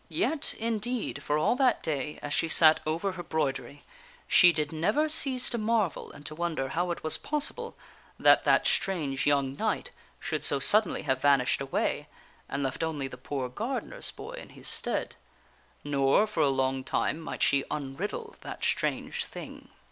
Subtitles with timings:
[0.09, 3.83] Yet, indeed for all that day, as she sat over her 'broidery,
[4.27, 7.77] she did never cease to marvel and to wonder how it was possible
[8.17, 12.07] that that strange young knight should so suddenly have vanished away
[12.49, 15.17] and left only the poor gardener's boy in his stead.
[15.83, 19.69] Nor, for a long time, might she unriddle that strange thing.